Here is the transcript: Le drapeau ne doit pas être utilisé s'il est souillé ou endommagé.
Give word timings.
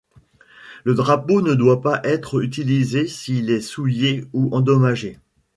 Le 0.83 0.95
drapeau 0.95 1.43
ne 1.43 1.53
doit 1.53 1.83
pas 1.83 2.01
être 2.03 2.41
utilisé 2.41 3.07
s'il 3.07 3.51
est 3.51 3.61
souillé 3.61 4.25
ou 4.33 4.49
endommagé. 4.51 5.19